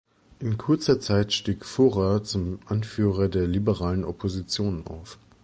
[0.39, 5.19] In kurzer Zeit stieg Furrer zum Anführer der liberalen Opposition auf.